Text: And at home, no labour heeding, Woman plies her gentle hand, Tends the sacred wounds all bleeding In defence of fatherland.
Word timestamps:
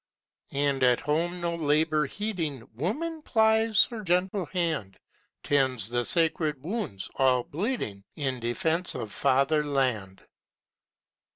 And 0.55 0.81
at 0.81 1.01
home, 1.01 1.41
no 1.41 1.53
labour 1.53 2.07
heeding, 2.07 2.67
Woman 2.73 3.21
plies 3.21 3.85
her 3.91 4.01
gentle 4.01 4.47
hand, 4.47 4.97
Tends 5.43 5.89
the 5.89 6.05
sacred 6.05 6.63
wounds 6.63 7.07
all 7.17 7.43
bleeding 7.43 8.03
In 8.15 8.39
defence 8.39 8.95
of 8.95 9.11
fatherland. 9.13 10.25